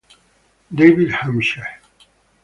David 0.73 1.13
Hampshire 1.13 1.69